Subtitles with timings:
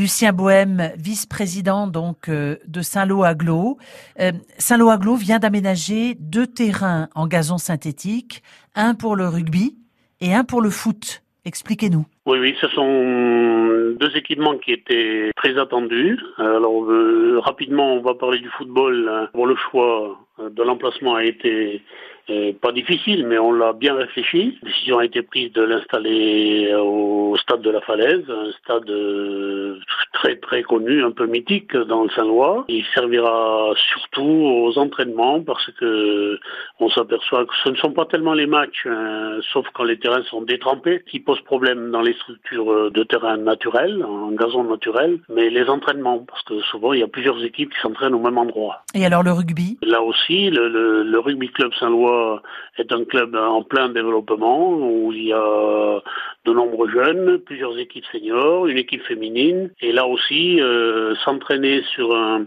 [0.00, 3.76] Lucien Bohème, vice-président donc euh, de Saint-Lô-Aglo.
[4.18, 8.42] Euh, Saint-Lô-Aglo vient d'aménager deux terrains en gazon synthétique,
[8.74, 9.76] un pour le rugby
[10.22, 11.22] et un pour le foot.
[11.50, 12.06] Expliquez-nous.
[12.26, 16.16] Oui, oui, ce sont deux équipements qui étaient très attendus.
[16.36, 16.86] Alors,
[17.42, 19.28] rapidement, on va parler du football.
[19.32, 21.82] Pour le choix de l'emplacement a été
[22.60, 24.58] pas difficile, mais on l'a bien réfléchi.
[24.62, 29.78] La décision a été prise de l'installer au stade de la Falaise, un stade euh,
[30.20, 32.64] très très connu, un peu mythique dans le Saint-Lois.
[32.68, 36.38] Il servira surtout aux entraînements parce que
[36.78, 40.22] on s'aperçoit que ce ne sont pas tellement les matchs, hein, sauf quand les terrains
[40.24, 45.48] sont détrempés, qui posent problème dans les structures de terrain naturel, en gazon naturel, mais
[45.48, 48.82] les entraînements, parce que souvent il y a plusieurs équipes qui s'entraînent au même endroit.
[48.94, 49.78] Et alors le rugby?
[49.82, 52.42] Là aussi, le, le, le rugby club Saint-Lois
[52.76, 56.02] est un club en plein développement où il y a
[56.44, 62.14] de nombreux jeunes, plusieurs équipes seniors, une équipe féminine, et là aussi euh, s'entraîner sur
[62.14, 62.46] un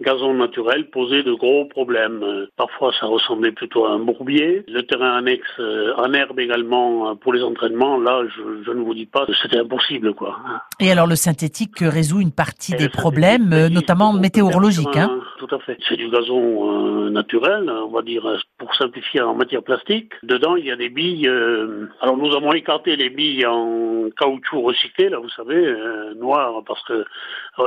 [0.00, 2.24] gazon naturel posait de gros problèmes.
[2.56, 4.64] Parfois, ça ressemblait plutôt à un bourbier.
[4.66, 9.06] Le terrain annexe euh, en herbe également pour les entraînements, là, je, ne vous dis
[9.06, 10.38] pas que c'était impossible, quoi.
[10.80, 15.20] Et alors, le synthétique résout une partie des problèmes, notamment météorologiques, hein
[15.66, 18.26] C'est du gazon euh, naturel, on va dire,
[18.58, 20.12] pour simplifier en matière plastique.
[20.22, 21.28] Dedans, il y a des billes.
[21.28, 26.62] Euh, alors, nous avons écarté les billes en caoutchouc recyclé, là, vous savez, euh, noir,
[26.66, 27.04] parce que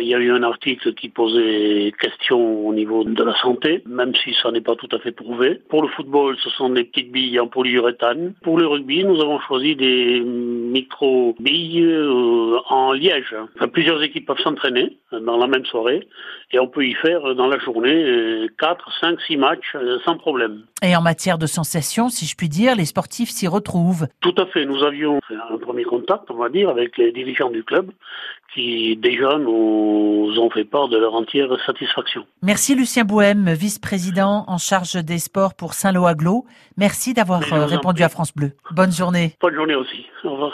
[0.00, 4.14] il y a eu un article qui posait question au niveau de la santé, même
[4.14, 5.60] si ça n'est pas tout à fait prouvé.
[5.68, 8.34] Pour le football, ce sont des petites billes en polyuréthane.
[8.42, 11.84] Pour le rugby, nous avons choisi des micro-billes
[12.68, 13.34] en liège.
[13.56, 16.08] Enfin, plusieurs équipes peuvent s'entraîner dans la même soirée
[16.52, 20.64] et on peut y faire dans la journée 4, 5, 6 matchs euh, sans problème.
[20.82, 24.06] Et en matière de sensations, si je puis dire, les sportifs s'y retrouvent.
[24.20, 24.66] Tout à fait.
[24.66, 27.90] Nous avions un premier contact, on va dire, avec les dirigeants du club
[28.54, 32.26] qui déjà nous ont fait part de leur entière satisfaction.
[32.42, 36.44] Merci Lucien Bohème, vice-président en charge des sports pour Saint-Lô Aglo.
[36.76, 38.52] Merci d'avoir euh, répondu à France Bleu.
[38.72, 39.34] Bonne journée.
[39.40, 40.06] Bonne journée aussi.
[40.24, 40.52] Au revoir.